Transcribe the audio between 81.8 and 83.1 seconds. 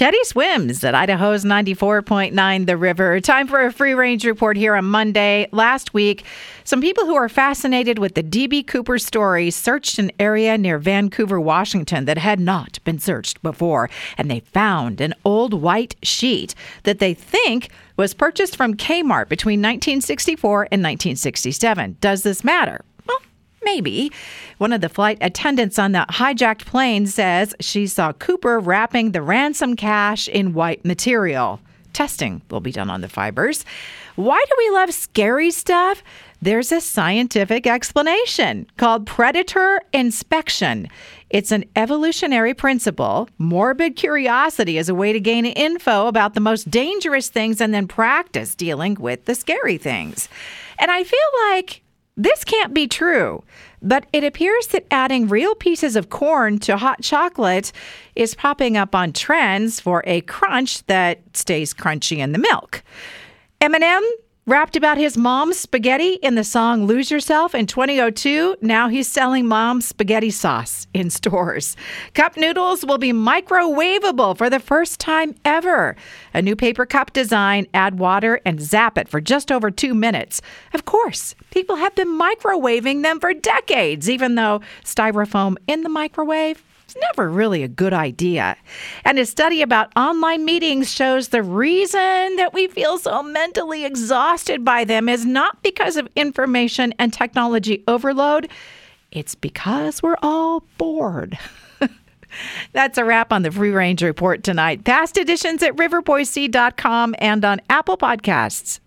been microwaving